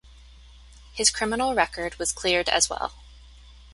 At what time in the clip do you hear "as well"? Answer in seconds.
2.49-2.91